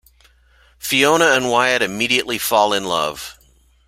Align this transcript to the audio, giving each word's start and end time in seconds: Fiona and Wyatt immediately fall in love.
Fiona 0.79 1.33
and 1.33 1.51
Wyatt 1.51 1.83
immediately 1.83 2.39
fall 2.39 2.73
in 2.73 2.85
love. 2.85 3.37